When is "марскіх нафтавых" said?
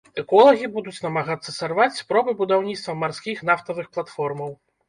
3.05-3.93